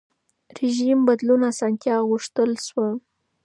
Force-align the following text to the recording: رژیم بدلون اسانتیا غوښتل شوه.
رژیم 0.59 0.99
بدلون 1.07 1.41
اسانتیا 1.51 1.95
غوښتل 2.09 2.51
شوه. 2.67 2.87